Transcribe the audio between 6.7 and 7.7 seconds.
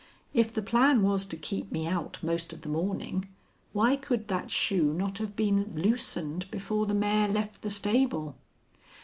the mare left the